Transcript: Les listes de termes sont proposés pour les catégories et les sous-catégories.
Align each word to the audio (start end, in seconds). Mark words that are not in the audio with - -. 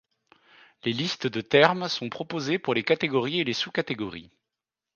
Les 0.83 0.93
listes 0.93 1.27
de 1.27 1.41
termes 1.41 1.87
sont 1.87 2.09
proposés 2.09 2.57
pour 2.57 2.73
les 2.73 2.81
catégories 2.81 3.39
et 3.41 3.43
les 3.43 3.53
sous-catégories. 3.53 4.31